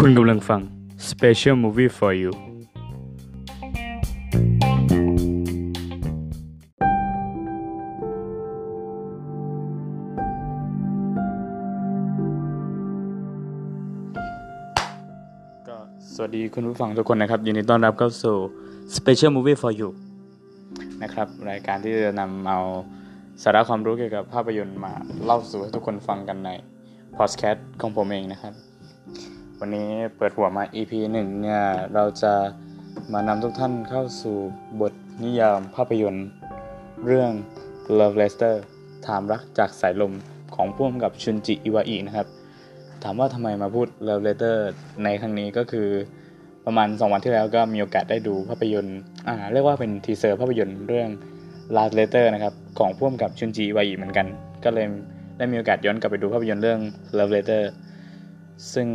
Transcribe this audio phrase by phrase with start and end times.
[0.00, 0.60] คุณกำลังฟัง
[1.08, 2.32] Special Movie for You
[15.68, 15.76] ก็
[16.14, 18.36] สวัสดีคุณผู้ฟังทุกคนนะครับ ยินดีต้อนรับเข้าสู่
[18.96, 19.88] Special Movie for You
[21.02, 22.60] นะครับ รายการที่จะนำเอา
[23.42, 24.92] สาระความรู้เกี่ยวกับภาพยนตร์มา
[25.24, 26.50] เล่าสู่ให้ทุกคนฟังกันใน
[27.18, 28.54] Podcast ของผมเองนะครับ
[29.60, 31.62] วันนี้เปิดหัวมา EP หนึ่งเนี่ย
[31.94, 32.32] เราจะ
[33.12, 34.36] มานำทุกท่านเข้าสู่
[34.80, 34.92] บท
[35.24, 36.26] นิยามภาพยนตร์
[37.06, 37.30] เรื่อง
[37.98, 38.54] Love Letter
[39.06, 40.12] ถามรักจากสายลม
[40.54, 42.26] ของผู้กำกับชุนจิอิวาอินะครับ
[43.02, 44.56] ถามว่าทำไมมาพูด Love Letter
[45.04, 45.88] ในครั้งนี้ก็คือ
[46.66, 48.98] ประมาณ 2 วันที่แล้วก็มีโอกาสได้ดูภาพยนตร์
[49.28, 51.08] อ่าเรียกว่าเป็น teaser ภาพยนตร์เรื่อง
[51.76, 54.26] Love Letter นะครับ ของผู้กำกับชุนจิอิวาอิเหมือนกัน
[54.64, 54.86] ก็เลย
[55.38, 56.80] ได้มีโอกาสย้อนกลับไปดูภาพยนตร์เรื่อง
[57.18, 57.62] Love Letter
[58.74, 58.88] ซึ่ง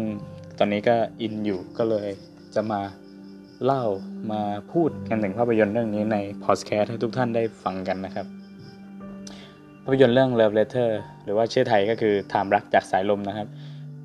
[0.64, 2.10] ตอนนี้ก็อินอยู่ก็เลย
[2.56, 2.82] จะมา
[3.64, 3.84] เล่า
[4.32, 8.26] มาพูดกันถึงภาพยนตร์เรื่องนี้ในพอดแคสต์ให้ทุกท่านได้ฟังกันนะครับ
[9.84, 10.90] ภาพยนตร์เรื่อง Love Letter
[11.24, 13.48] หรือว่าชื่อไทยก็คือถามรักจากสายลมนะครับ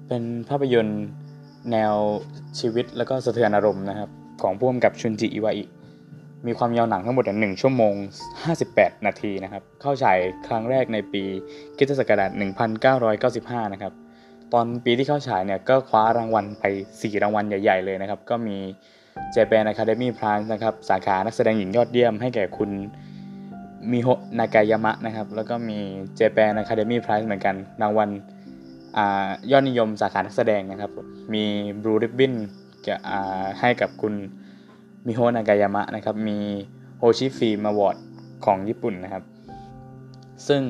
[0.09, 1.05] เป็นภาพยนตร์
[1.73, 1.95] แนว
[2.59, 4.11] ชีวิตแล้วก็สะเทือนอารมณ์นะครับ
[4.43, 5.65] ของผู้กำกับชุนจิอิวาอิ
[6.47, 7.95] มีความยาวหนังทั้งหมดหนึ่งชั่วโมง
[8.51, 11.23] 58 นาทีนะครับ เข้าฉายครั้งแรกในปี
[11.77, 12.31] คิศักราช
[13.03, 13.95] 1995 นะครับ
[14.53, 18.57] ตอนปีที่เข้าฉายเนี่ยก็คว้ารางวัลไป 4 รางวัลใหญ่ ๆ เลยนะครับ ก็มี
[19.35, 22.71] Japan Academy Prize นะครับ สาขานักแสดงหญิงยอดเยี่ยมให้แก่คุณ
[23.91, 24.09] มิโฮ
[24.39, 25.79] นากายามะนะครับ แล้วก็มี
[26.19, 28.09] Japan Academy Prize เหมือนกัน รางวัล
[29.51, 30.91] ยอดนิยมสาขานักแสดงนะครับ
[31.35, 31.45] มี
[31.83, 32.35] Blue Ribbon
[33.61, 34.15] ให้กับคุณ
[35.07, 36.39] มิโฮนากายามะนะครับ มี
[36.99, 37.97] Hochi Film Award
[38.45, 39.25] ของญี่ปุ่นนะครับ
[40.49, 40.63] ซึ่ง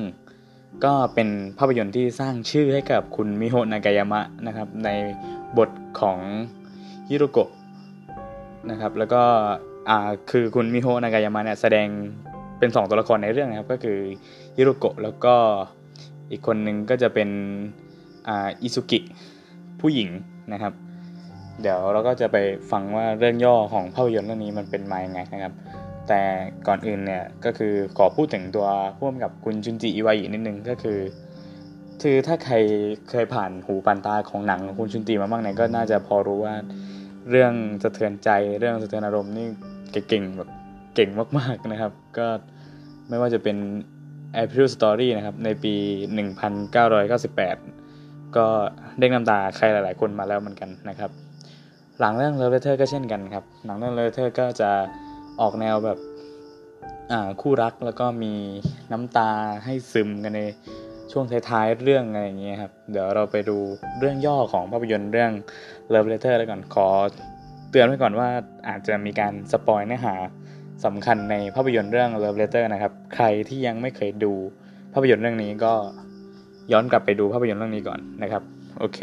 [0.85, 4.89] ก็เป็นภาพยนตร์ที่สร้างชื่อให้กับคุณมิโฮะนากายามะนะครับใน
[5.57, 6.19] บทของ
[7.09, 7.49] ฮิโรโกะ
[8.69, 9.23] นะครับแล้วก็
[10.31, 11.87] คือคุณมิโฮะนากายามะเนี่ยแสดง
[12.59, 13.99] เป็น 2 ตัวละครในเรื่องนะครับก็คือ
[14.57, 15.35] ฮิโรโกะแล้วก็
[16.31, 17.29] อีกคนหนึ่งก็จะเป็น
[18.27, 18.99] อิซุกิ
[19.81, 20.09] ผู้หญิง
[20.53, 20.73] นะครับ
[21.61, 22.37] เดี๋ยวเราก็จะไป
[22.71, 25.53] ฟังว่าเรื่องย่อของภาพยนตร์เรื่องนี้มันเป็นมาอย่างไงนะครับ
[26.07, 26.21] แต่
[26.67, 30.99] ก่อนอื่นเนี่ยก็คือขอพูดถึงตัวพ่วงกับคุณจุนจิอิวาอินิดนึงก็คือ
[32.01, 32.55] คือถ้าใคร
[33.09, 36.55] เคยผ่านหูปันตาของหนังของคุณชุนจิมาบ้างเนี่ยก็น่าจะพอรู้ว่า
[37.29, 37.53] เรื่อง
[37.83, 38.29] สะเทือนใจ
[38.59, 39.47] เรื่องสะเทือนอารมณ์นี่
[40.09, 40.49] เก่งแบบ
[40.95, 42.27] เก่งมากๆนะครับ ก็
[43.09, 43.57] ไม่ว่าจะเป็น
[44.43, 45.73] April Story นะครับ ในปี
[46.45, 48.45] 1998 ก็
[48.99, 51.11] เด้งน้ำตาใครหลายๆคนมาแล้วเหมือนกันนะครับ
[51.99, 54.71] หลังเรื่อง Love Letter ก็เช่นกันครับ หลังเรื่อง Love Letter ก็จะ
[55.41, 55.97] ออกแนวแบบ
[57.41, 58.33] คู่รักแล้วก็มี
[58.91, 59.31] น้ำตา
[59.65, 60.41] ให้ซึมกันใน
[61.11, 63.57] ช่วงท้ายๆเรื่องอะไรอย่างเงี้ยครับ เดี๋ยวเราไปดู
[63.99, 65.31] เรื่องย่อของภาพยนตร์เรื่อง
[65.93, 66.87] Love Letter แล้วก่อนขอ
[67.71, 68.29] เตือนไว้ก่อนว่า
[68.67, 70.15] อาจจะมีการสปอยเนื้อหา
[70.85, 74.33] สำคัญในภาพยนตร์เรื่อง Love Letter นะครับ ใครที่ยังไม่เคยดู
[74.93, 75.73] ภาพยนตร์เรื่องนี้ก็
[76.71, 78.43] ย้อนกลับไปดูภาพยนตร์เรื่องนี้ก่อนนะครับ
[78.79, 78.99] โอเค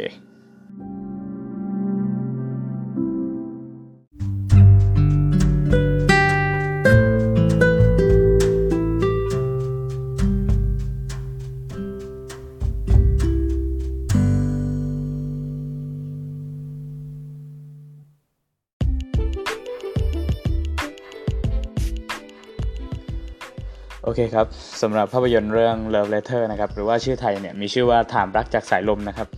[24.34, 24.46] ครับ
[24.82, 29.28] สำหรับภาพยนตร์เรื่อง Love Letter นะครับหรือว่าชื่อไทยเนี่ยมีชื่อว่าถามรักจากสายลมนะครับ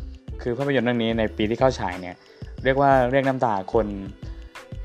[0.43, 2.15] คือภาพยนตร์เรื่องนี้ในปีที่เข้าฉายเนี่ย
[2.65, 3.87] เรียกว่าเรียกน้ำตาคน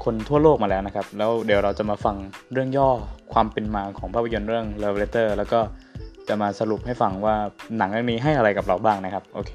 [0.03, 2.15] คนทั่วโลกมาแล้วนะครับ แล้วเดี๋ยวเราจะมาฟัง
[2.53, 2.89] เรื่องย่อ
[3.33, 5.59] ความเป็นมาของภาพยนตร์เรื่อง Love Letter แล้วก็
[6.27, 7.35] จะมาสรุปให้ฟังว่า
[7.77, 9.51] หนังเรื่องนี้ให้อะไรกับเราบ้างนะครับโอเค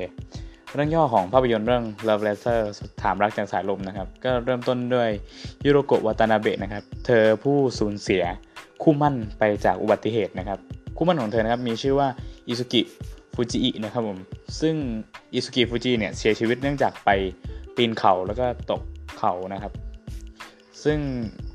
[0.74, 2.58] เรื่องย่อของภาพยนตร์เรื่อง Love Letter
[3.02, 5.08] ถามรักจากสายลมนะครับ ก็เริ่มต้นด้วย
[5.64, 8.24] ฮิโรโกะวัตานาเบะนะครับ เธอผู้สูญเสีย
[8.82, 10.58] คู่หมั้นไปจากอุบัติเหตุนะครับ
[10.96, 12.08] คู่หมั้นของเธอนะครับมีชื่อว่า
[12.48, 12.82] อิซุกิ
[13.34, 14.18] ฟูจิอินะครับผม
[14.60, 14.74] ซึ่ง
[15.34, 17.10] อิซุกิฟูจิเนี่ยเสียชีวิตเนื่องจากไป
[17.76, 18.82] ปีนเขาแล้วก็ตก
[19.18, 19.72] เขานะครับ
[20.84, 20.98] ซึ่ง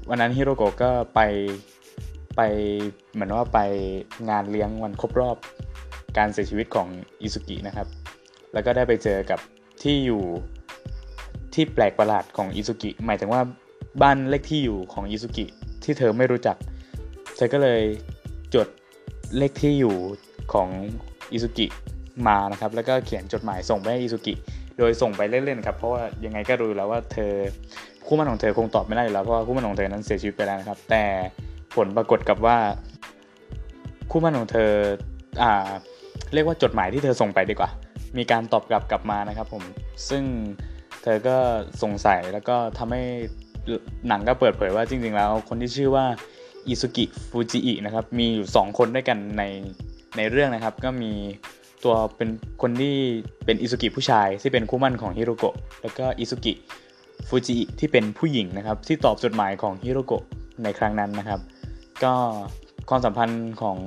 [0.09, 1.19] วันนั้นฮิโรโกะก็ไป
[2.35, 2.41] ไป
[3.11, 3.59] เหมือนว่าไป
[4.29, 5.37] งานเลี้ยงวันครบรอบ
[6.17, 6.87] การเสียชีวิตของ
[7.21, 7.87] อิซุกินะครับ
[8.53, 9.39] แล้วก็ได้ไปเจอกับ
[9.81, 10.23] ที่อยู่
[11.53, 13.41] ที่แปลกประหลาดของอิซุกิหมายถึงว่า
[14.01, 15.45] บ้านเลขที่อยู่ของอิซุกิ
[15.83, 16.57] ที่เธอไม่รู้จัก
[17.41, 17.81] ธอก็เลย
[18.55, 18.67] จด
[19.37, 19.95] เลขที่อยู่
[20.53, 20.69] ของ
[21.31, 21.67] อิซุกิ
[22.27, 24.33] มานะครับ แล้วก็เขียนจดหมายส่งไปให้อิซุกิ
[24.77, 27.31] โดยส่งไปเล่นๆครับ เพราะว่ายังไงก็รู้แล้วว่าเธอ
[28.05, 31.03] คู่มั่นของเธอคงตอบไม่ได้อยู่แล้วเพราะว่าคู่มั่นของเธอนั้นเสียชีวิตไปแล้วนะครับ แต่
[31.75, 32.57] ผลปรากฏกับว่า
[34.11, 34.71] คู่มั่นของเธอ
[35.41, 35.71] อ่า
[36.33, 37.69] เรียกว่าจดหมายที่เธอส่งไปดีกว่า
[38.17, 39.63] มีการตอบกลับกลับมานะครับผม
[40.09, 40.23] ซึ่ง
[41.03, 41.35] เธอก็
[41.83, 43.03] สงสัยแล้วก็ทำให้
[44.07, 46.05] หนังก็เปิดเผยว่าจริง ๆ แล้วคนที่ชื่อว่า
[46.67, 49.43] อิซุกิฟูจิอินะครับมีอยู่ 2 คนด้วยกันใน
[50.17, 51.11] ในเรื่องนะครับ ก็มี
[51.83, 52.29] ตัวเป็น
[52.61, 52.95] คนที่
[53.45, 56.53] เป็นอิซุกิผู้ชายที่เป็นคู่มั่นของฮิโรโกะแล้วก็อิซุกิ
[57.27, 60.23] ฟูจิอิที่เป็นผู้หญิงนะครับ ที่ตอบจดหมายของฮิโรโกะ
[60.63, 61.39] ในครั้งนั้นนะครับ
[62.03, 62.13] ก็
[62.89, 63.77] ความสัมพันธ์ของ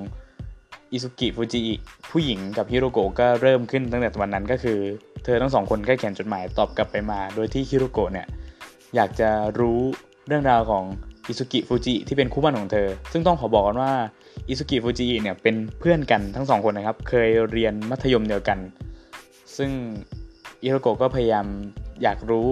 [0.93, 1.75] อิซุกิฟูจิอิ
[2.11, 4.79] ผู้หญิงกับฮิโรโกะก็เริ่มขึ้นตั้งแต่วันนั้นก็คือ
[5.25, 8.26] เธอทั้งสองคนก็เขียนจดหมายตอบกลับไปมา โดยที่ฮิโรโกะเนี่ย
[8.94, 9.29] อยากจะ
[9.59, 9.81] รู้
[10.26, 10.85] เรื่องราวของ
[11.29, 13.93] อิซุกิฟูจิที่เป็นคู่มั่นของเธอ ซึ่งต้องขอบอกกันว่า
[14.49, 18.59] อิซุกิฟูจิเนี่ยเป็นเพื่อนกันทั้งสองคนนะครับ เคยเรียนมัธยมเดียวกัน
[19.56, 19.71] ซึ่ง
[20.62, 21.47] อิโรโกะก็พยายาม
[22.03, 22.49] อยากรู้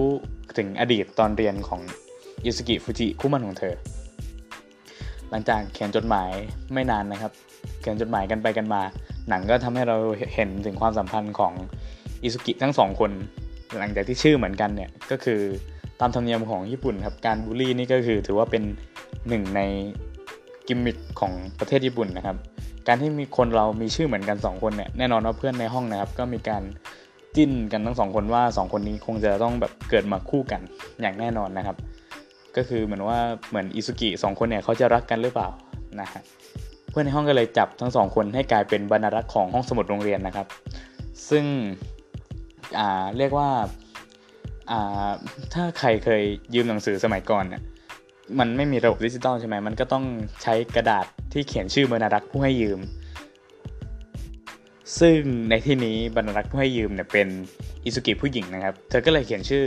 [0.57, 1.81] ถึงอดีตตอนเรียนของ
[2.45, 3.73] อิซุกิฟูจิคู่มันของเธอ
[5.29, 6.31] หลังจากเขียนจดหมาย
[6.73, 7.31] ไม่นานนะครับ
[7.79, 8.81] เขียนจดหมายกันไปกันมา
[9.29, 9.97] หนังก็ทำให้เรา
[10.33, 11.53] เห็นถึงความสัมพันธ์ของ
[12.23, 13.11] อิซุกิทั้งสองคน
[13.79, 15.41] หลังจากที่ชื่อเหมือนกันเนี่ยก็คือ
[15.99, 18.63] ตามธรรมเนียมของญี่ปุ่นครับการบูลลี่นี่ก็คือถือว่าเป็น
[19.27, 19.61] หนึ่งใน
[20.67, 22.37] กิมมิคของประเทศญี่ปุ่นนะครับ
[22.87, 26.63] การที่มีคนเรามีชื่อเหมือนกัน 2 คนเนี่ยแน่นอนว่าเพื่อนในห้องนะครับ ก็มีการ
[27.35, 30.61] จิ้นกันทั้งสองคนว่า 2 คนนี้คงจะต้องแบบเกิดมาคู่กัน
[31.01, 31.77] อย่างแน่นอนนะครับ
[32.55, 33.19] ก็คือเหมือนว่า
[33.49, 35.49] เหมือนอิซุกิสองคนเนี่ยเขาจะรักกันหรือเปล่า
[36.01, 36.21] นะฮะ
[36.89, 40.47] เพื่อนในห้องก็เลยจับทั้งสองคนให้กลายเป็นบรรณารักษ์ของห้องสมุดโรงเรียนนะครับ
[41.29, 41.45] ซึ่ง
[42.77, 43.49] อ่าเรียกว่า
[44.71, 45.09] อ่า
[45.53, 46.23] ถ้าใครเคย
[46.53, 47.61] ยืมหนังสือสมัยก่อนเนี่ย
[48.39, 50.05] มันไม่มีระบบดิจิตอลใช่ไหมมันก็ต้อง
[50.43, 52.79] ใช้กระดาษที่เขียนชื่อบรรณารักษ์ผู้ให้ยืม
[54.99, 55.19] ซึ่ง
[55.49, 57.27] ในที่นี้บรรณารักษ์ผู้ให้ยืมเนี่ยเป็น
[57.85, 59.63] อิซุกิผู้หญิงนะครับ เธอก็เลยเขียนชื่อ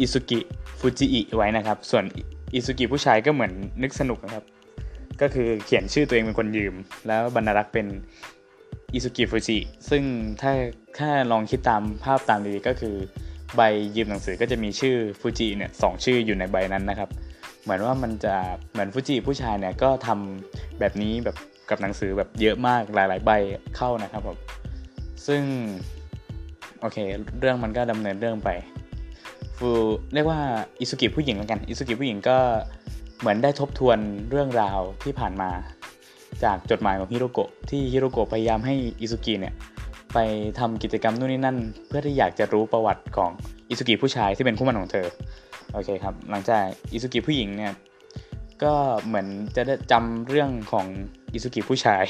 [0.00, 0.38] อิซุกิ
[0.78, 2.04] ฟูจิอิไว้นะครับ ส่วน
[2.54, 3.52] อิซุกิผู้ชายก็เหมือน
[3.82, 4.44] นึกสนุกนะครับ
[5.20, 6.74] ก็คือเขียนชื่อตัวเองเป็นคนยืม
[7.06, 7.86] แล้วบรรณารักษ์เป็น
[8.94, 9.58] อิซุกิฟูจิ
[9.90, 10.02] ซึ่ง
[10.40, 10.52] ถ้า
[10.98, 12.96] ถ้าลองคิดตามภาพตามดีก็คือ
[13.56, 13.62] ใบ
[13.96, 17.10] ยืมหนังสือก็จะมีชื่อฟูจิเนี่ยสองชื่ออยู่ในใบนั้นนะครับ
[17.62, 18.34] เหมือนว่ามันจะ
[18.72, 21.36] เหมือนฟูจิผู้ชายเนี่ยก็ทำแบบนี้แบบ
[21.70, 23.30] กับหนังสือแบบเยอะมากหลาย ๆ ใบ
[23.76, 24.36] เข้านะครับผม
[25.26, 25.42] ซึ่ง
[26.80, 26.98] โอเค
[27.40, 28.50] เรื่องมันก็ดำเนินเรื่องไป
[29.58, 29.68] ฟู
[30.14, 30.40] เรียกว่า
[30.80, 32.38] อิสุกิผู้หญิงแล้วกันอิสุกิผู้หญิงก็
[33.20, 33.98] เหมือนได้ทบทวน
[34.30, 35.50] เรื่องราวที่ผ่านมา
[36.44, 39.54] จากจดหมายของฮิโรโกะที่ฮิโรโกะพยายามให้อิสุกิเนี่ย
[40.14, 40.18] ไป
[40.58, 43.30] ทำกิจกรรมนู่นนี่นั่น เพื่อที่อยากจะรู้ประวัติของ
[43.68, 45.06] อิสุกิผู้ชายที่เป็นคู่มั่นของเธอ
[45.72, 47.72] โอเคครับหลังจากอิสุกิผู้หญิงเนี่ย
[48.64, 48.74] ก็
[49.06, 49.26] เหมือน
[49.56, 50.86] จะได้จำเรื่องของ
[51.32, 52.04] อิสุกิผู้ชาย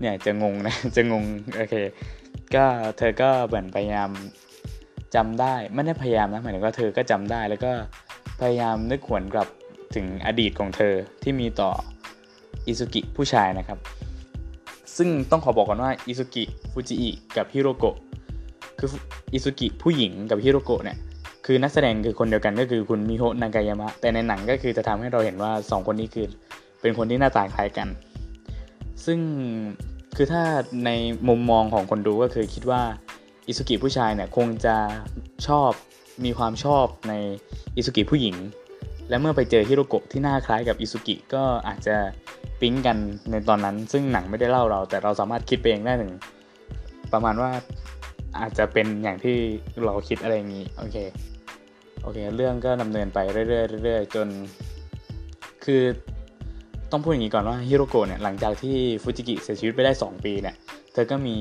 [0.00, 1.24] เนี่ยจะงงนะจะงง
[1.56, 1.74] โอเค
[2.54, 2.64] ก็
[2.98, 4.10] เธอก็เหมือนพยายาม
[5.14, 7.72] จำได้ไม่ได้พยายามนะหมายถึงว่าเธอก็จำได้แล้วก็
[8.40, 9.48] พยายามนึกหวนกลับ
[9.94, 11.70] ถึงอดีตของเธอที่มีต่อ
[12.66, 13.78] อิสุกิผู้ชายนะครับ
[15.02, 17.96] ซึ่งต้องขอบอกก่อนว่าอิซุกิฟูจิอิกับฮิโรโกะ
[18.78, 18.88] คือ
[19.32, 20.98] อิซุกิผู้หญิงกับฮิโรโกะเนี่ย
[21.46, 26.26] คือนักแสดงคือคนเดียวกันก็คือคุณมิโฮะนากายามะ แต่ในหนังก็คือจะทำให้เราเห็นว่า 2 คนนี้คือ
[26.80, 27.88] เป็นคนที่หน้าตาคล้ายกัน
[29.04, 29.18] ซึ่ง
[30.16, 30.42] คือถ้า
[30.84, 30.90] ใน
[31.28, 32.82] มุมมองของคนดูก็คือคิดว่า
[33.46, 34.76] อิซุกิผู้ชายเนี่ยคงจะ
[35.46, 35.70] ชอบ
[36.24, 37.14] มีความชอบใน
[37.76, 38.36] อิซุกิผู้หญิง
[39.08, 41.96] และเมื่อไปเจอฮิโรโกะที่หน้าคล้ายกับอิซุกิก็อาจจะ
[42.60, 42.96] ปิ๊งกัน
[43.30, 46.12] ในตอนนั้น ซึ่งหนังไม่ได้เล่าเรา แต่เราสามารถคิดไปเองได้หนึ่ง
[47.12, 47.50] ประมาณว่า
[48.38, 49.36] อาจจะเป็นอย่างที่
[49.84, 50.96] เราคิดอะไรอย่างนี้โอเค
[52.02, 53.44] โอเค เรื่องก็ดำเนินไปเรื่อ
[53.80, 54.28] ยๆเรื่อยๆจน
[55.64, 55.82] คือ
[56.90, 60.54] ต้องพูดอย่างนี้ก่อนว่าฮิโรโกะเนี่ยหลังจากที่ฟูจิกิเสียชีวิตไปได้ 2 ปีเนี่ย
[60.92, 61.36] เธอก็มี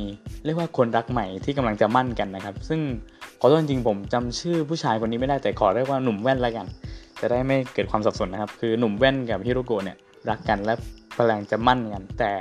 [0.45, 2.79] เรียกว่าคนรักใหม่ที่กำลังจะมั่นกันนะครับ ซึ่ง
[3.39, 6.65] ขอโทษจริงผมจำชื่อผู้ชายคนนี้ไม่ได้แต่ขอเรียกว่าหนุ่มแว่นแล้วกัน
[7.21, 9.97] จะได้ไม่เกิดความสับสนนะครับ คือหนุ่มแว่นกับฮิโรโกะเนี่ย
[10.29, 10.73] รักกันและ
[11.19, 12.31] กำลังจะมั่นกัน แต่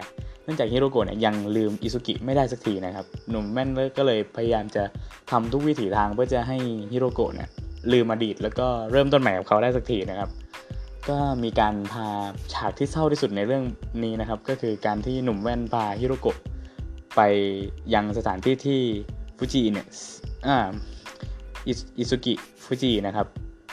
[0.44, 4.82] เนื่องจากฮิโรโกะเนี่ยยังลืมอิซุกิไม่ได้สักทีนะครับ หนุ่มแม่นเลก็เลยพยายามจะ
[5.30, 6.56] ทำทุกวิถีทางเพื่อจะให้
[6.92, 7.48] ฮิโรโกะเนี่ย
[7.92, 10.30] ลืมอดีตแล้วก็เริ่มต้นใหม่กับเขาได้สักทีนะครับ
[11.08, 12.08] ก็มีการพา
[12.52, 13.64] ฉากที่เศร้าที่สุดในเรื่อง
[14.04, 16.38] นี้นะครับ ก็คือการที่หนุ่มแว่นพาฮิโรโกะ
[17.16, 17.20] ไป
[17.94, 18.80] ยังสถานที่ที่
[19.36, 19.86] ฟูจิเนี่ย
[20.46, 20.68] อ่า
[21.98, 23.26] อิซุกิฟูจินะครับ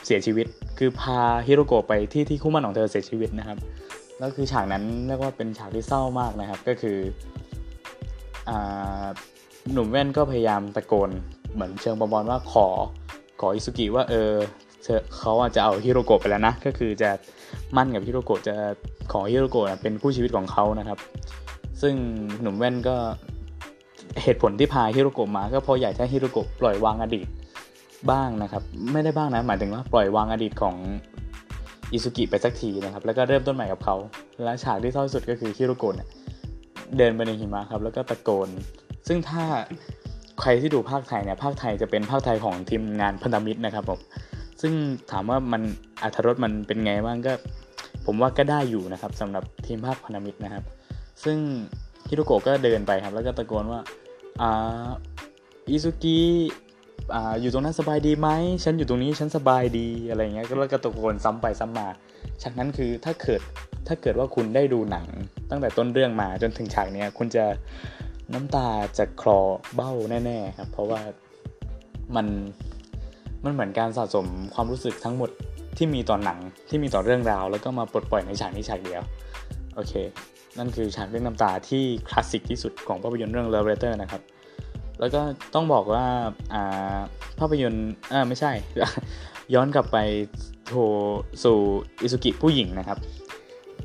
[0.06, 0.48] เสียชีวิต
[0.78, 3.58] คือพาฮิโรโกะไปที่ที่คู่หมั้นของเธอเสียชีวิตนะครับ
[4.20, 6.98] แล้วคือฉากนั้นเรียกว่าเป็นฉากที่เศร้ามากนะครับ ก็คือ
[9.72, 11.10] หนุ่มแว่นก็พยายามตะโกน
[11.54, 12.68] เหมือนเชิงประมาณว่าขอ
[13.42, 14.32] ขออิสุกิว่าเออ
[15.18, 17.10] เขาอาจจะเอาฮิโรโกะไปแล้วนะ ก็คือจะห
[17.78, 18.56] มั้นกับฮิโรโกะจะ
[19.12, 21.00] ขอฮิโรโกะเป็นคู่ชีวิตของเขานะครับ
[21.82, 21.94] ซึ่ง
[22.42, 22.96] หนุ่มแว่นก็
[24.24, 27.28] เหตุผลที่พาฮิโรโกะมา ก็เพราะอยากให้ฮิโรโกะปล่อยวางอดีต
[28.12, 30.76] บ้างนะครับ ไม่ได้บ้างนะหมายถึงว่าปล่อยวางอดีตของ
[31.92, 33.96] อิซุกิไปสักทีนะครับ แล้วก็เริ่มต้นใหม่กับเขา
[34.44, 36.08] และฉากที่เศร้าสุดก็คือฮิโรโกะ
[36.98, 38.50] เดินไปในหิมะครับ แล้วก็ตะโกน
[39.08, 39.44] ซึ่งถ้า
[40.42, 44.00] ใครที่ดูภาคไทยเนี่ย ภาคไทยจะเป็นภาคไทยของทีมงานพันธมิตรนะครับผม
[44.62, 44.74] ซึ่ง
[45.12, 45.62] ถามว่ามัน
[46.02, 47.34] อัธรสมันเป็นไงบ้างก็
[48.06, 50.64] ผมว่าก็ได้อยู่นะครับสำหรับทีมภาคพันธมิตรนะครับ
[51.24, 51.38] ซึ่ง
[52.10, 53.80] ฮิโรโกะก็เดินไปครับ แล้วก็ตะโกนว่า
[54.42, 54.88] อ่า
[55.70, 56.20] อิซุกิ
[57.42, 58.30] อยู่ตรงนั้นสบายดีไหม
[58.64, 61.88] ฉันอยู่ตรงนี้ฉันสบายดีอะไรเงี้ยก็แล้วก็ตะโกนซ้ำไปซ้ำมา
[62.42, 63.42] ฉากนั้นคือถ้าเกิด
[63.88, 65.06] ถ้าเกิดว่าคุณได้ดูหนัง
[65.50, 67.46] ตั้งแต่ต้นเรื่องมาจนถึงฉากนี้คุณจะ
[68.34, 69.40] น้ำตาจะคลอ
[69.76, 69.92] เบ้า
[70.26, 71.02] แน่ๆครับเพราะว่า
[72.16, 72.28] มัน
[73.44, 75.30] มันเหมือนการสะสมความรู้สึกทั้งหมด
[75.78, 79.02] ที่มีต่อหนังที่มีต่อเรื่องราว แล้วก็มาปลดปล่อยในฉากนี้ฉากเดียว
[79.76, 79.94] โอเค
[80.58, 84.22] นั่นคือฉากเรื่องน้ำตาที่คลาสสิกที่สุดของภาพยนตร์เรื่อง Love Letter นะครับ
[85.00, 85.22] แล้วก็
[85.54, 86.06] ต้องบอกว่า
[87.40, 88.52] ภาพยนตร์อ่าไม่ใช่
[89.54, 89.98] ย้อนกลับไป
[90.68, 90.74] โท
[91.44, 91.58] สู่
[92.02, 92.98] อิสุกิผู้หญิงนะครับ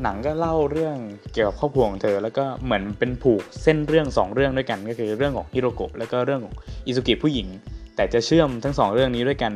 [0.02, 0.96] หนังก็เล่าเรื่อง
[1.32, 6.54] เกี่ยวกับครอบครัวของเธอ แล้วก็เหมือนเป็นผูกเส้นเรื่อง 2 เรื่องด้วยกัน ก็คือเรื่องของฮิโรโกะแล้วก็เรื่องของ
[6.86, 7.48] อิสุกิผู้หญิง
[7.96, 9.52] แต่จะเชื่อมทั้ง 2 เรื่องนี้ด้วยกัน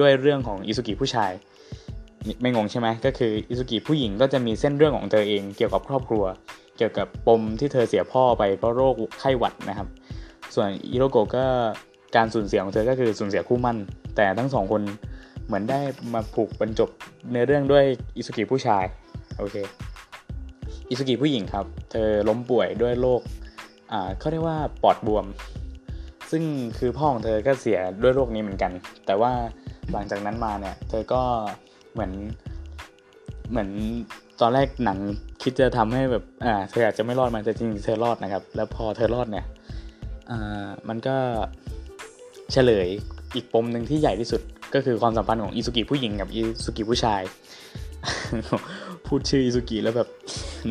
[0.00, 1.32] ด้วยเรื่องของอิสุกิผู้ชาย
[2.40, 6.24] ไม่งงใช่ไหมก็คืออิสุกิผู้หญิงก็จะมีเส้นเรื่องของเธอเอง เกี่ยวกับครอบครัว
[6.76, 9.88] เกี่ยวกับปมที่เธอเสียพ่อไปเพราะโรคไข้หวัดนะครับ
[10.54, 11.46] ส่วนอิโรโกะก็
[12.16, 13.78] การสูญเสียของเธอก็คือสูญเสียคู่มั่น
[14.16, 14.82] แต่ทั้งสองคน
[15.46, 15.80] เหมือนได้
[16.14, 16.90] มาผูกบรรจบ
[17.32, 17.84] ในเรื่องด้วย
[18.16, 18.84] อิสุกิผู้ชาย
[19.38, 19.56] โอเค
[20.88, 23.20] อิสุกิผู้หญิงครับ เธอล้มป่วยด้วยโรค
[23.92, 25.26] อ่าเขาเรียกว่าปอดบวม
[26.30, 26.42] ซึ่ง
[26.78, 28.72] คือพ่อของเธอก็เสียด้วยโรคนี้เหมือนกัน
[29.06, 29.32] แต่ว่า
[29.92, 31.22] หลังจากนั้นมาเนี่ย เธอก็
[31.92, 32.12] เหมือน
[33.50, 33.70] เหมือน
[34.40, 34.98] ตอนแรกหนัง
[35.42, 39.44] คิดจะทำให้แบบอ่าเธออาจจะไม่รอดมาแต่จริงเธอรอดนะครับ แล้วพอเธอรอดเนี่ย
[40.88, 41.16] มันก็
[42.52, 42.88] เฉลย
[43.34, 44.40] อีกปมหนึ่งที่ใหญ่ที่สุด
[44.74, 47.22] ก็คือความสัมพันธ์ของอิสุกิผู้หญิงกับอิสุกิผู้ชาย
[49.06, 50.08] พูดชื่ออิสุกิแล้วแบบ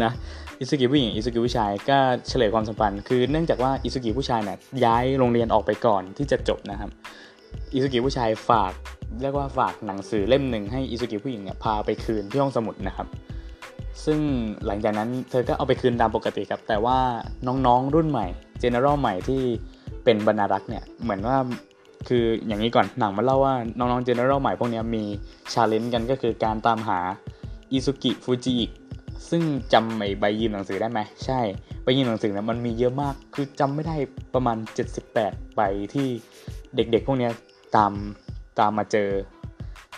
[0.04, 0.12] นะ
[0.60, 1.98] อิสุกิผู้หญิงอิสุกิผู้ชายก็
[2.30, 6.90] เฉลยความสัมพันธ์คือเนื่องจากว่าอิสุกิผู้ชายเนี่ยย้ายโรงเรียนออกไปก่อนที่จะจบนะครับ
[7.74, 8.74] อิสุกิผู้ชายฝาก
[9.22, 13.08] เรียกว่าฝากหนังสือเล่มหนึ่งให้อิสุกิผู้หญิงเนี่ยพาไปคืนที่ห้องสมุดนะครับ
[14.06, 14.20] ซึ่ง
[14.66, 16.98] หลังจากนั้นเธอก็เอาไปคืนตามปกติครับแต่ว่า
[17.48, 18.28] น้องๆรุ่นใหม่
[18.64, 19.42] generation ใหม่ที่
[20.04, 21.38] เป็นบรรณารักษ์เนี่ยเหมือนว่า
[22.08, 25.04] คืออย่างนี้ก่อนหนังมาเล่าว่าน้องๆ generation ใหม่พวกนี้มี
[25.54, 27.00] challenge กันก็คือการตามหา
[27.72, 28.56] อิซุกิฟูจิ
[29.30, 29.44] ซึ่ง
[29.74, 31.40] จำใบยืมหนังสือได้ไหมใช่
[31.84, 33.96] ใบยืมหนังสือเนี่ยมันมีเยอะมากคือจำไม่ได้
[34.34, 34.58] ประมาณ
[35.06, 35.62] 78ใบ
[35.94, 36.08] ที่
[36.76, 37.30] เด็กๆ พวกนี้
[37.76, 37.92] ตาม
[38.60, 39.10] ตามมาเจอ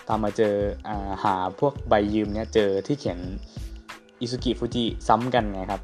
[0.08, 0.54] ตามมาเจอ
[0.88, 3.20] อาหาพวกใบยืมเนี่ยเจอที่เขียน
[4.20, 5.82] อิซุกิฟูจิซ้ำกันไงครับ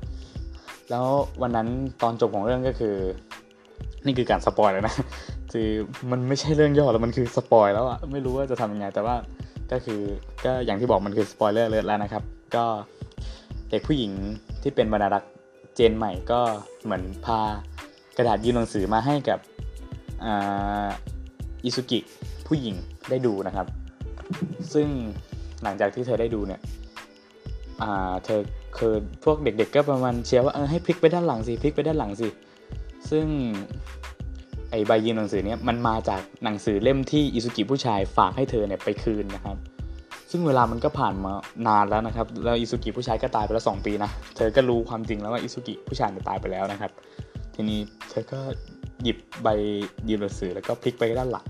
[0.91, 1.07] แล้ว
[1.41, 1.67] วันนั้น
[2.01, 2.95] ตอนจบของเรื่องก็คือ
[4.05, 4.95] นี่คือการ spoil แล้วนะ
[5.53, 5.69] คือ
[6.11, 9.15] มันไม่ใช่เรื่องย่อแล้วมันคือ spoil แล้วอะไม่รู้ว่าจะทำยังไง แต่ว่า
[9.71, 10.01] ก็คือ
[10.45, 12.23] ก็อย่างที่บอกมันคือสปอยเลอร์เลยแล้วนะครับ
[12.55, 12.65] ก็
[13.69, 14.11] เด็กผู้หญิง
[14.61, 15.23] ที่เป็นบรรณารัก
[15.75, 16.39] ษ์ gen ใหม่ก็
[16.83, 17.39] เหมือนพา
[18.17, 19.39] กระดาษยืมหนังสือมาให้กับ
[21.63, 21.99] อิซุกิ
[22.47, 22.75] ผู้หญิง
[23.09, 23.67] ได้ดูนะครับ
[24.73, 24.87] ซึ่ง
[25.63, 26.61] หลังจากที่เธอได้ดูเนี่ย
[28.23, 28.39] เธอ
[28.77, 32.27] คือพวกเด็กๆก็ประมาณเชียร์ว่าเออให้พลิกไปด้านหลังสิพลิกไปด้านหลังสิ
[33.09, 33.25] ซึ่ง
[34.71, 39.57] ไอใบยืมหนังสือเนี้ยมันมาจากหนังสือเล่มที่อิสุกิผู้ชายฝากให้เธอเนี่ยไปคืนนะครับ
[40.31, 41.33] ซึ่งเวลามันก็ผ่านมา
[41.67, 46.91] นานแล้วนะครับ แล้วอิสุกิผู้ชายก็ตายไปแล้วสปีนะ เธอก็รู้ความจริงแล้วว่าอิสุกิผู้ชายเนี่ยตายไปแล้วนะครับ
[47.55, 48.39] ทีนี้เธอก็
[49.03, 49.47] หยิบใบ
[50.09, 51.45] ยืมหนังสือแล้วก็พลิกไปด้านหลัง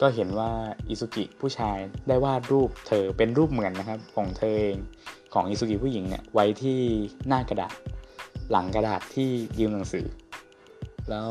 [0.00, 0.50] ก็เห็นว่า
[0.88, 4.76] อิสุกิผู้ชายได้วาดรูปเธอเป็นรูปเหมือนนะครับของเธอเอง
[5.34, 6.78] ของอิสุกิผู้หญิงเนี่ยไว้ที่
[7.28, 7.72] หน้ากระดาษ
[8.50, 10.06] หลังกระดาษที่ยืมหนังสือ
[11.10, 11.28] แล้ว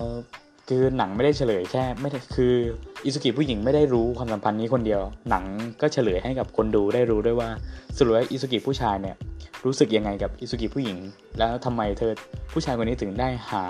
[0.70, 2.54] คือหนังไม่ได้เฉลยแค่ไม่คือ
[3.06, 5.44] อิสุกิผู้หญิงไม่ได้รู้ความสัมพันธ์นี้คนเดียว หนัง
[5.82, 7.50] ก็เฉลยให้กับคนดูได้รู้ด้วยว่า
[7.98, 9.16] สรุปว่าอิสุกิผู้ชายเนี่ย
[9.66, 10.98] รู้สึกยังไงกับอิสุกิผู้หญิง
[11.38, 12.12] แล้วทำไมเธอ
[12.52, 13.64] ผู้ชายคนนี้ถึงได้หา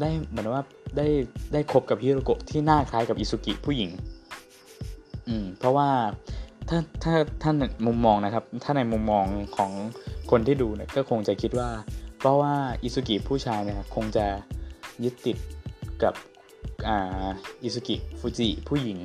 [0.00, 0.62] ได้เหมือนว่า
[0.96, 1.06] ได้
[1.52, 3.90] ได้คบกับฮิโรโกะที่หน้าคล้ายกับอิสุกิผู้หญิง
[5.28, 5.88] อืมเพราะว่า
[6.68, 9.24] ถ้าถ้าท่านมุมมองนะครับ ถ้าในมุมมอง
[9.56, 9.72] ของ
[10.30, 11.70] คนที่ดูเนี่ยก็คงจะคิดว่า
[12.18, 14.26] เพราะว่าอิสุกิผู้ชายเนี่ยคงจะ
[15.04, 15.36] ยึดติด
[16.02, 16.14] กับ
[16.86, 18.98] อิซุกิฟูจิผู้หญิง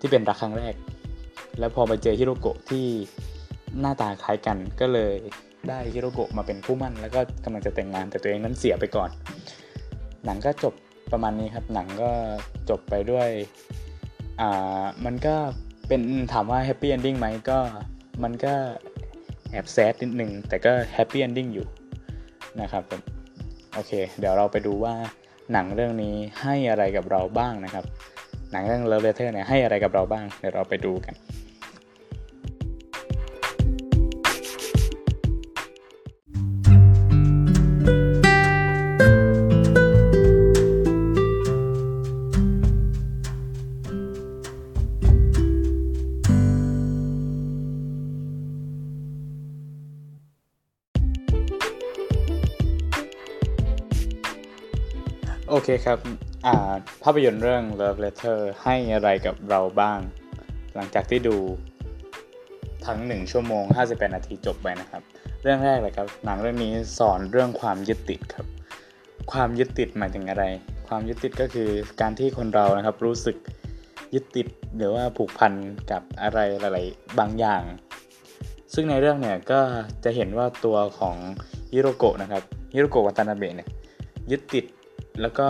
[0.00, 0.74] ที่เป็นรักครั้งแรก
[1.58, 2.86] แล้วพอมาเจอฮิโรโกะที่
[3.80, 5.14] หน้าตาคล้ายกันก็เลย
[5.68, 9.10] ได้ฮิโรโกะมาเป็นคู่หมั้น แล้วก็กำลังจะแต่งงานแต่ตัวเองนั้นเสียไปก่อน
[10.24, 10.74] หนังก็จบ
[11.12, 12.10] ประมาณนี้ครับ หนังก็
[12.70, 13.28] จบไปด้วย
[14.40, 15.34] อ่ามันก็
[15.88, 16.00] เป็น
[16.32, 17.58] ถามว่า happy ending ไหมก็
[18.22, 18.54] มันก็
[19.50, 21.66] แอบ sad นิดนึงแต่ก็ happy ending อยู่
[22.60, 22.82] นะครับ
[23.74, 24.94] โอเค เดี๋ยวเราไปดูว่า
[25.52, 27.84] หนังเรื่องนี้ให้อะไรกับเราบ้างนะครับ
[28.52, 31.14] หนังเรื่อง Love Letter เนี่ยให้อะไรกับเราบ้าง เดี๋ยวเราไปดูกัน
[55.76, 55.98] คครับ
[56.46, 56.72] อ่า
[57.02, 59.98] ภาพยนตร์เรื่อง Love Letter ให้อะไรกับเราบ้าง
[60.74, 61.36] หลังจากที่ดู
[62.86, 65.02] ทั้ง 1 ชั่วโมง 58 นาทีจบไปนะครับ
[65.42, 68.46] เรื่องแรกเลยครับ หนังเรื่องนี้สอนเรื่องความยึดติดครับ
[69.32, 70.44] ความยึดติดหมายถึงอะไร
[70.88, 73.36] ความยึดติดก็คือการที่คนเรานะครับรู้สึก
[74.14, 74.46] ยึดติด
[74.76, 75.52] หรือว่าผูกพัน
[75.90, 76.78] กับอะไรอะไร
[77.18, 77.62] บางอย่าง
[78.74, 79.60] ซึ่งในเรื่องเนี่ยก็
[80.04, 81.16] จะเห็นว่าตัวของ
[81.72, 82.42] ฮิโรโกะนะครับ
[82.74, 83.68] ฮิโรโกะวัตานาเบะเนี่ย
[84.30, 84.64] ยึดติด
[85.22, 85.48] แล้วก็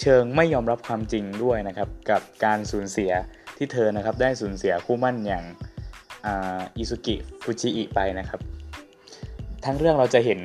[0.00, 3.12] เชิงไม่ยอมรับความจริงด้วยนะครับ กับการสูญเสีย
[3.56, 5.44] ที่เธอนะครับได้สูญเสียคู่มั่นอย่าง
[6.76, 8.40] อิซุกิฟูจิอิไปนะครับ
[9.64, 10.40] ทั้งเรื่องเราจะเห็น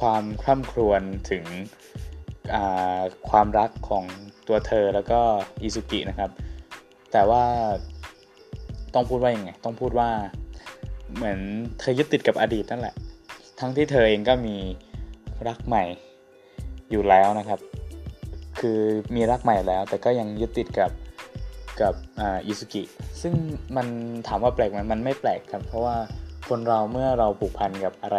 [0.00, 1.44] ความคร่ำครวญถึง
[3.30, 4.04] ความรักของ
[4.48, 5.20] ตัวเธอแล้วก็
[5.62, 6.30] อิซุกินะครับ
[7.12, 7.44] แต่ว่า
[8.94, 10.10] ต้องพูดว่ายังไงต้องพูดว่า
[11.14, 11.38] เหมือน
[11.78, 12.94] เธอยึดติดกับอดีตนั่นแหละ
[13.60, 14.56] ทั้งที่เธอเองก็มี
[15.48, 15.82] รักใหม่
[16.90, 17.60] อยู่แล้วนะครับ
[18.60, 18.80] คือ
[19.14, 20.90] มีรักใหม่แล้ว แต่ก็ยังยึดติดกับ
[21.80, 21.94] กับ
[22.46, 22.82] อิสุกิ
[23.22, 23.32] ซึ่ง
[23.76, 23.86] มัน
[24.26, 25.96] ถามว่าแปลกไหมมันไม่แปลกครับ เพราะว่า
[26.48, 28.18] คนเราเมื่อเราผูกพันกับอะไร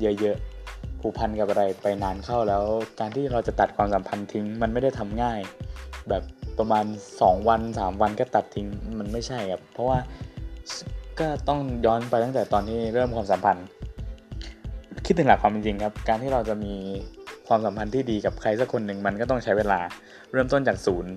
[0.00, 2.64] เยอะๆผูกพันกับอะไรไปนานเข้าแล้ว
[3.00, 5.40] การที่เราจะตัดความสัมพันธ์ทิ้ง มันไม่ได้ทำง่าย
[6.08, 6.22] แบบ
[6.58, 6.84] ประมาณ
[7.16, 8.66] 2 วัน 3 วันก็ตัดทิ้ง
[8.98, 9.98] มันไม่ใช่ครับเพราะว่า
[11.20, 13.66] ก็ต้องย้อนไปตั้งแต่ตอนที่เริ่มความสัมพันธ์
[15.06, 16.74] คิดถึงหลักความจริงครับ การที่เราจะมี
[17.52, 19.80] ความสัมพันธ์ที่ดีกับใครสักคนหนึ่งมันก็ต้องใช้เวลา
[20.32, 21.12] เริ่มต้นจากศูนย์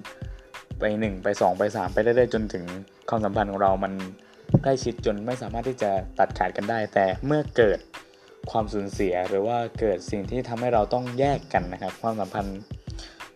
[0.80, 2.66] ไป 1 ไป 2 ไป 3 ไปเรื่อยๆจนถึง
[3.10, 3.94] ความสัมพันธ์ของเรามัน
[4.64, 7.80] ใกล้ชิดจนไม่สามารถที่จะตัดขาดกันได้ แต่เมื่อเกิด
[8.52, 12.60] ความสูญเสียหรือว่าเกิดสิ่งที่ทำให้เราต้องแยกกันนะครับ ความสัมพันธ์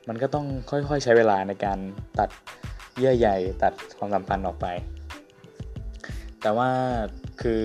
[0.08, 1.80] มันก็ต้องค่อยๆใช้เวลาในการ
[2.20, 2.30] ตัด
[2.98, 3.28] เยื่อใย
[3.64, 4.68] ตัดความสัมพันธ์ออกไป
[6.42, 6.70] แต่ว่า
[7.42, 7.64] คือ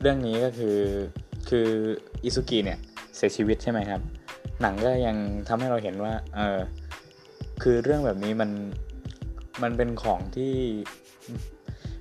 [0.00, 0.78] เรื่องนี้ก็คือ
[1.48, 1.68] คือ
[2.24, 2.78] อิซุกิเนี่ย
[3.16, 4.00] เสียชีวิตใช่ไหมครับ
[4.62, 5.16] หนังก็ยัง
[5.48, 6.58] ทำให้เราเห็นว่า เออ
[7.62, 8.50] คือเรื่องแบบนี้มัน
[9.62, 10.54] มันเป็นของที่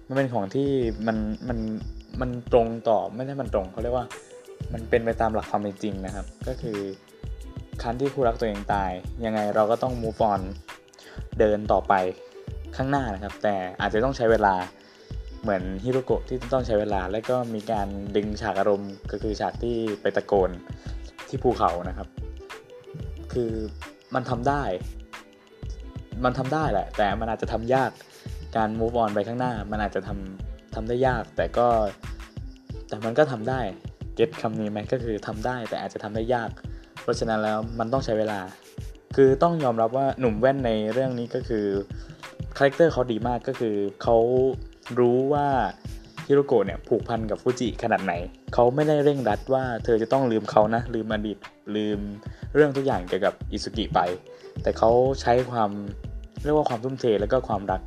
[0.07, 0.69] มันเป็นของที่
[1.07, 1.17] มัน
[1.49, 1.59] มัน
[2.21, 4.05] มันตรงต่อไม่ใช่มันตรงเขาเรียกว่า
[4.73, 6.79] มันเป็นไปตามหลักความเป็นจริงนะครับ ก็คือ
[7.81, 8.91] คันที่คู่รักตัวเองตาย
[9.25, 10.41] ยังไงเราก็ต้อง move on
[11.39, 11.93] เดินต่อไป
[12.75, 14.55] ข้างหน้านะครับ แต่อาจจะต้องใช้เวลา
[15.41, 20.49] เหมือนฮิโรโกะที่ต้องใช้เวลา และก็มีการดึงฉากอารมณ์ก็คือฉากที่ไปตะโกน
[21.27, 22.07] ที่ภูเขานะครับ
[23.33, 23.51] คือ
[24.15, 24.63] มันทำได้
[26.23, 27.91] มันทำได้แหละ แต่มันอาจจะทำยาก
[28.55, 30.09] การ move on ไปข้างหน้า มันอาจจะท
[30.43, 31.67] ทำได้ยาก แต่ก็
[32.87, 33.59] แต่มันก็ทำได้
[34.15, 36.49] get คำนี้ไหมก็คือทำได้แต่อาจจะทำได้ยาก
[37.01, 38.39] เพราะฉะนั้นแล้วมันต้องใช้เวลา
[39.15, 41.65] คือต้องยอมรับว่าหนุ่มแว่นในเรื่องนี้ก็คือ
[42.57, 44.17] character เขาดีมากก็คือเขา
[44.99, 45.47] รู้ว่า
[46.27, 48.13] ฮิโรโกะเนี่ยผูกพันกับฟูจิขนาดไหน
[48.53, 51.37] เขาไม่ได้เร่งรัดว่าเธอจะต้องลืมเขานะลืมอดีต
[51.75, 51.99] ลืม
[52.53, 53.99] เรื่องทุกอย่างเกี่ยวกับอิสุกิไป
[54.61, 55.71] แต่เขาใช้ความ
[56.43, 57.81] เรียกว่าความทุ่มเทแล้วก็ความรัก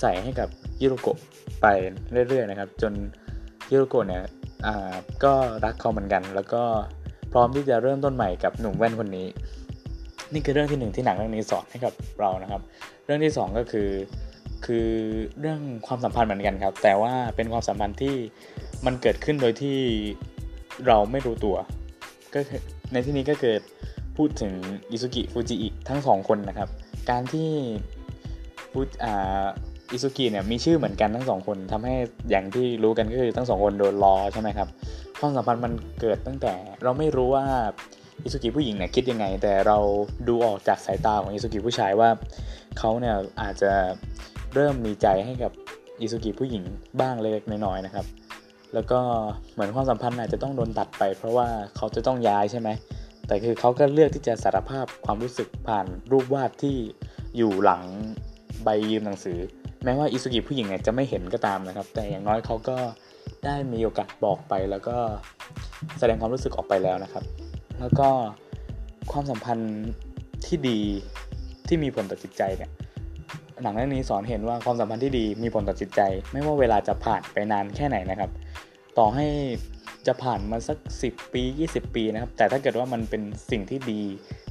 [0.00, 0.48] ใส่ให้กับ
[0.80, 1.18] ฮิโรโกะ
[1.60, 1.66] ไป
[2.28, 2.92] เรื่อยๆนะครับ จน
[3.68, 4.22] ฮิโรโกะเนี่ย
[5.24, 5.32] ก็
[5.64, 6.62] รักเขาเหมือนกัน แล้วก็
[7.32, 9.26] พร้อมที่จะเริ่มต้นใหม่กับหนุ่มแว่นคนนี้
[10.32, 12.62] นี่คือเรื่องที่หนึ่งที่หนังเรื่องนี้สอนให้กับเรานะครับ
[13.04, 13.88] เรื่องที่2ก็คือ
[14.66, 14.88] คือ
[15.40, 18.16] เรื่องความสัมพันธ์เหมือนกันครับ แต่ว่าเป็นความสัมพันธ์ที่
[18.86, 19.78] มันเกิดขึ้นโดยที่
[20.86, 21.56] เราไม่รู้ตัว
[22.34, 22.38] ก็
[22.92, 23.60] ในที่นี้ก็เกิด
[24.16, 24.52] พูดถึง
[24.90, 26.68] อิซุกิฟูจิอิทั้งสองคนนะครับ
[27.10, 27.48] การที่
[28.72, 29.46] ฟูอ่า
[29.92, 31.94] อิซุกิเนี่ยมีชื่อเหมือนกันทั้งสองคนทำให้
[32.30, 34.68] อย่างที่รู้กันก็คือทั้งสองคนโดนรอใช่ไหมครับ
[35.20, 37.44] ความสัมพันธ์มันเกิดตั้งแต่เราไม่รู้ว่า
[38.24, 39.78] อิซุกิผู้หญิงเนี่ยคิดยังไง แต่เรา
[40.28, 42.08] ดูออกจากสายตาของอิซุกิผู้ชายว่า
[42.78, 43.72] เขาเนี่ยอาจจะ
[44.54, 45.52] เริ่มมีใจให้กับ
[46.00, 46.62] อิซุกิผู้หญิง
[47.00, 48.06] บ้างเล็กน้อยๆนะครับ
[48.74, 49.00] แล้วก็
[49.52, 52.68] เหมือนความสัมพันธ์อาจจะต้องโดนตัดไป เพราะว่าเขาจะต้องย้ายใช่ไหม
[53.26, 56.76] แต่คือเขาก็เลือกที่จะสารภาพความรู้สึกผ่านรูปวาดที่
[57.36, 57.82] อยู่หลัง
[58.64, 59.38] ใบยืมหนังสือ
[59.84, 62.76] แม้ว่าอิซุกิผู้หญิงเนี่ยจะไม่เห็นก็ตามนะครับ แต่อย่างน้อยเขาก็
[63.44, 64.96] ได้มีโอกาสบอกไปแล้วก็
[65.98, 67.24] แสดงความรู้สึกออกไปแล้วนะครับ
[67.80, 68.08] แล้วก็
[69.12, 69.82] ความสัมพันธ์
[70.46, 70.80] ที่ดี
[71.68, 72.70] ที่มีผลต่อจิตใจเนี่ย
[73.62, 76.00] หนังเรื่องนี้สอนเห็นว่าความสัมพันธ์ที่ดีมีผลต่อจิตใจ
[76.32, 78.30] ไม่ว่าเวลาจะผ่านไปนานแค่ไหนนะครับ
[78.98, 79.26] ต่อให้
[80.06, 84.02] จะผ่านมาสัก 10 ปี 20 ปีนะครับ แต่ถ้าเกิดว่ามันเป็นสิ่งที่ดี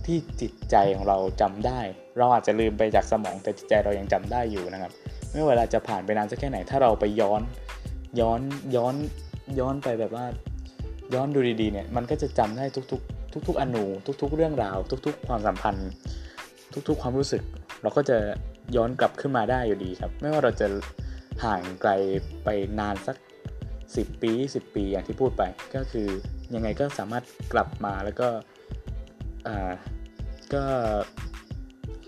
[0.06, 1.80] ที่จิตใจของเราจำได้
[2.18, 4.92] เราอาจจะลืมไปจากสมองแต่จิตใจเรายังจำได้อยู่นะครับ
[5.32, 7.42] ไม่ว่าเวลาจะผ่านไปนานสักแค่ไหน ถ้าเราไปย้อน
[8.20, 8.42] ย้อน
[8.76, 8.96] ย้อน
[9.60, 10.26] ย้อนไปแบบว่า
[11.14, 13.84] ย้อนดูดีๆเนี่ยมันก็จะจำได้ทุกๆ ทุก ๆ อนู
[14.22, 15.90] ทุก ๆ เรื่องราว ทุก ๆ ความสัมพันธ์
[16.88, 17.44] ทุก ๆ ความรู้สึก
[17.82, 18.18] เราก็จะ
[18.76, 20.68] ย้อนกลับขึ้นมาได้อยู่ดีครับ ไม่ว่าเราจะ
[21.44, 21.92] ห่างไกล
[22.44, 23.18] ไปนานสัก
[23.68, 25.44] 10 ปี 20 ปีอย่างที่พูดไป
[25.76, 26.08] ก็คือ
[26.56, 28.30] ยังไงก็สามารถกลับมาแล้วก็
[30.54, 30.64] ก็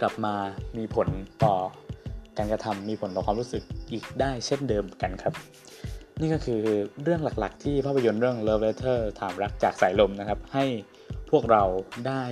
[0.02, 0.36] กลับมา
[0.78, 1.08] มีผล
[1.44, 1.56] ต่อ
[2.38, 5.34] การกระทำมีผลต่อความรู้สึกอีกได้เช่นเดิมกันครับ
[6.20, 6.60] นี่ก็คือ
[7.04, 10.66] เรื่องหลักๆ ที่ภาพยนตร์เรื่อง Love Letter ถามรักจากสายลมนะครับ ให้
[11.32, 11.64] พวกเรา
[12.08, 12.24] ได้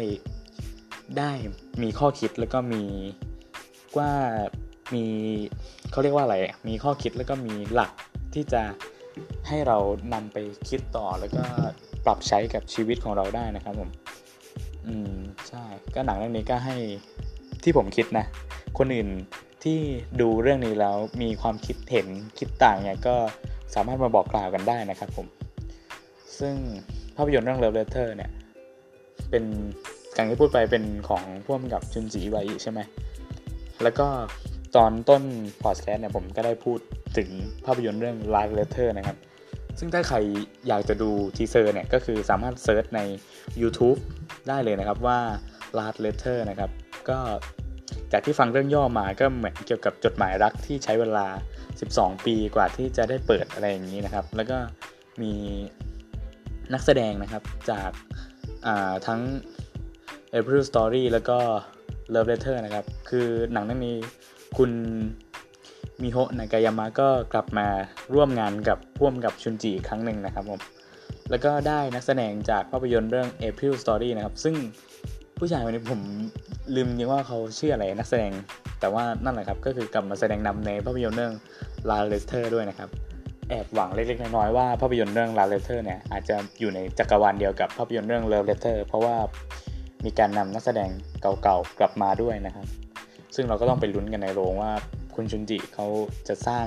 [1.17, 1.31] ได้
[1.83, 2.83] มีข้อคิดแล้วก็มี
[3.99, 4.11] ว่า
[4.93, 5.05] มี
[5.91, 7.91] เขาเรียกว่าอะไร มีข้อคิดแล้วก็มีหลัก
[8.33, 8.61] ที่จะ
[9.47, 9.77] ให้เรา
[10.13, 10.37] นำไป
[10.69, 11.43] คิดต่อแล้วก็
[12.05, 13.89] ปรับใช้กับชีวิตของเราได้นะครับผม
[14.87, 15.13] อืม
[15.47, 15.63] ใช่
[15.95, 16.75] ก็หนังเรื่องนี้ก็ให้
[17.63, 18.25] ที่ผมคิดนะ
[18.77, 19.09] คนอื่น
[19.63, 19.79] ที่
[20.21, 22.07] ดูเรื่องนี้แล้วมีความคิดเห็น
[22.39, 23.15] คิดต่างเนี่ยก็
[23.75, 25.27] สามารถมาบอกกล่าวกันได้นะครับผม
[26.39, 26.55] ซึ่ง
[27.15, 28.31] ภาพยนตร์เรื่อง Love Letter เนี่ย
[29.29, 29.43] เป็น
[30.15, 32.79] การที่พูดไปเป็นของผู้กำกับชุนจิ อิวาอิใช่ไหม
[33.83, 34.07] แล้วก็
[34.75, 35.23] ตอนต้น
[35.63, 36.79] พอดแคสต์เนี่ยผมก็ได้พูด
[37.17, 37.29] ถึง
[37.65, 39.17] ภาพยนตร์เรื่อง Love Letter นะครับ
[39.79, 40.17] ซึ่งถ้าใคร
[40.67, 43.01] อยากจะดู teaser เนี่ย ก็คือสามารถ search ใน
[43.61, 43.99] YouTube
[44.47, 45.19] ได้เลยนะครับว่า
[45.77, 46.71] Last Letter นะครับ
[47.09, 47.19] ก็
[48.11, 51.27] จากที่ฟังเรื่องย่อมาก็เหมือนเกี่ยวกับจดหมายรักที่ใช้เวลา
[51.75, 54.57] 12 ปีกว่าที่จะได้เปิดอะไรอย่างนี้นะครับ แล้วก็
[55.21, 55.33] มี
[56.73, 57.91] นักแสดงนะครับจาก
[59.07, 59.21] ทั้ง
[60.39, 61.37] April Story แล้วก็
[62.13, 63.97] Love Letter นะครับ คือหนังเรื่องนี้
[64.57, 64.71] คุณ
[66.01, 67.67] มิโฮะนากายามะก็กลับมา
[68.13, 70.59] ร่วมงานกับพ่วมกับชุนจิอีกครั้งหนึ่งนะครับผม
[71.29, 74.55] แล้วก็ได้นักแสดงจากภาพยนตร์เรื่อง April Story นะครับ ซึ่ง
[75.37, 76.01] ผู้ชายคนนี้ผม
[76.75, 78.31] ลืมยังว่าเขาชื่ออะไรนักแสดง
[78.79, 81.33] แต่ว่านั่นแหละครับ ก็คือกลับมาแสดงนำในภาพยนตร์เรื่อง
[81.89, 82.89] La l e s t e r ด้วยนะครับ
[83.49, 89.17] แอบหวังเล็กๆน้อยๆว่าภาพยนตร์เรื่อง La l e s t e r เนี่ยอาจจะอยู่ในจักรวาลเดียวกับภาพยนตร์เรื่อง Love Letter เพราะว่า
[90.05, 90.89] มีการนำนักแสดง
[91.21, 92.65] เก่าๆกลับมาด้วยนะครับ
[93.35, 94.71] ซึ่งเราก็ต้องไปลุ้นกันในโรงว่า
[95.15, 95.87] คุณชุนจิเขา
[96.27, 96.65] จะสร้าง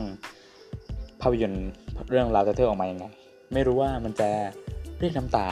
[1.21, 1.69] ภาพยนตร์
[2.11, 3.07] เรื่องลาวเทอร์ออกมายังไง
[3.53, 4.31] ไม่รู้ว่ามันจะ
[4.99, 5.47] เรียกน้ำตา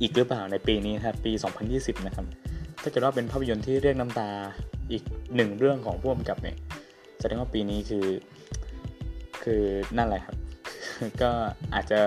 [0.00, 1.32] อีกหรือเปล่าในปีนี้ครับปี
[1.68, 2.26] 2020 นะครับ
[2.82, 4.28] ถ้าเกิดว่าเป็นภาพยนตร์ที่เรียกน้ำตา
[4.92, 5.02] อีก
[5.34, 6.56] หนึ่งเรื่องของพ่วงกับเนี่ย
[7.20, 8.06] แสดงว่าปีนี้คือ
[9.44, 9.62] คือ
[9.96, 10.36] นั่นแหละครับ
[11.22, 11.30] ก็
[11.74, 12.00] อาจจะ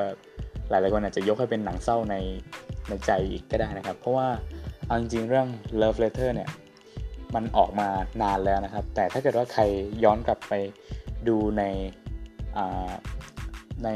[0.70, 2.16] หลายๆคนอาจจะยกให้เป็นหนังเศร้าใน
[2.90, 4.28] ในใจอีกก็ได้นะครับ เพราะว่า
[4.86, 5.48] เอาจริงๆเรื่อง
[5.82, 6.50] Love Letter เนี่ย
[7.36, 7.88] มันออกมา
[8.22, 9.64] นานแล้วนะครับ แต่ถ้าเกิดว่าใคร
[10.04, 10.54] ย้อนกลับไป
[11.28, 11.64] ดูใน
[13.84, 13.90] ใน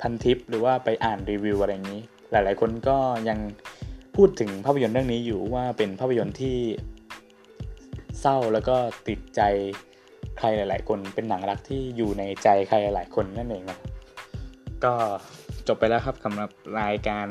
[0.00, 2.96] พันทิปหรือว่าไปอ่านรีวิวอะไรอย่างนี้ หลาย ๆ คนก็
[3.28, 3.38] ยัง
[4.16, 6.56] พูดถึงภาพยนตร์เรื่องนี้อยู่ว่าเป็นภาพยนตร์ที่
[8.20, 8.76] เศร้าแล้วก็
[9.08, 9.40] ติดใจ
[10.38, 13.78] ใครหลาย ๆ คนเป็นหนังรักที่อยู่ในใจใครหลายคนนั่นเองนะ
[14.84, 14.94] ก็
[15.68, 16.50] จบไปแล้วครับสำหรับ
[16.80, 17.26] รายการ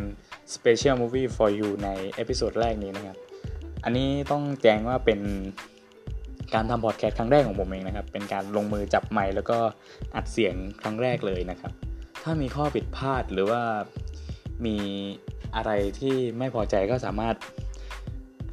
[0.53, 3.17] Special Movie for You ใน episode แรกนี้นะครับ
[3.83, 5.19] อันนี้ต้องแจ้งว่าเป็น
[6.53, 9.57] การทำพอดแคสต์ครั้งแรกของผมเองนะครับ เป็นการลงมือจับไมค์แล้วก็
[10.15, 11.71] อัดเสียงครั้งแรกเลยนะครับ
[12.23, 13.61] ถ้ามีข้อผิดพลาดหรือว่า
[14.65, 14.77] มี
[15.55, 17.35] อะไรที่ไม่พอใจก็สามารถ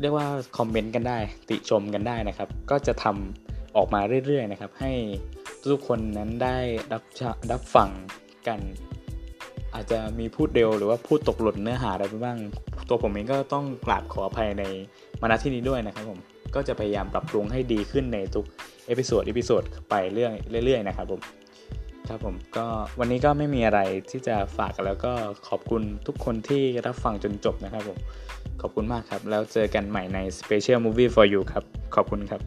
[0.00, 0.26] เรียกว่า
[0.58, 4.92] คอมเมนต์กันได้ ติชมกันได้นะครับ ก็จะทำออกมาเรื่อยๆนะครับ ให้
[5.70, 6.58] ทุกคนนั้นได้
[6.92, 7.02] รับ
[7.50, 7.90] รับฟัง
[8.48, 8.60] กัน
[9.74, 12.38] อาจจะมีพูดเร็วหรือว่าพูดตกหล่นเนื้อหาอะไรไปบ้าง
[12.88, 14.64] ตัวผมเองก็ต้องกราบขออภัยใน
[15.20, 16.18] มาณที่นี้ด้วยนะครับผม
[16.54, 18.44] ก็จะพยายามปรับปรุงให้ดีขึ้นในทุก
[18.86, 20.30] episode episode ไปเรื่อ
[20.62, 21.20] ยเรื่อยๆนะครับผม
[22.08, 22.66] ครับผมก็
[22.98, 23.80] วันนี้ก็ไม่มีอะไร
[24.10, 25.12] ที่จะฝากกันแล้วก็
[25.48, 27.98] ขอบคุณทุกคนที่รับฟังจนจบนะครับผม
[28.60, 32.40] ขอบคุณมากครับ แล้วเจอกันใหม่ใน Special Movie for You ครับ ขอบคุณครับ